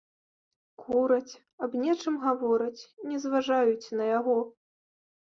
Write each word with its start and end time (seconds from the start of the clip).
Кураць, 0.83 1.33
аб 1.67 1.71
нечым 1.83 2.19
гавораць, 2.25 2.87
не 3.13 3.17
зважаюць 3.29 3.93
на 4.03 4.13
яго. 4.17 4.39